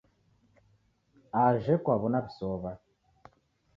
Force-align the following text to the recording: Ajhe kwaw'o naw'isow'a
Ajhe 1.43 1.73
kwaw'o 1.83 2.07
naw'isow'a 2.11 2.71